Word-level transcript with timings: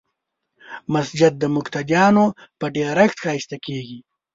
مسجد 0.93 1.33
د 1.39 1.43
مقتدیانو 1.55 2.25
په 2.59 2.65
ډېرښت 2.75 3.17
ښایسته 3.23 3.57
کېږي. 3.65 3.99